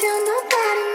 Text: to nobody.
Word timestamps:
to 0.00 0.06
nobody. 0.06 0.87